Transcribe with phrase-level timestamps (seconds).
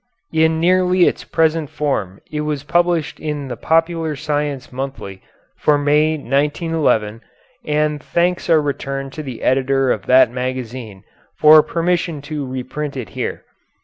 [0.33, 5.21] In nearly its present form it was published in The Popular Science Monthly
[5.57, 7.21] for May, 1911,
[7.65, 11.03] and thanks are returned to the editor of that magazine
[11.37, 13.43] for permission to reprint it here.